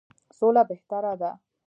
سوله 0.37 0.63
بهتره 0.69 1.13
ده. 1.21 1.31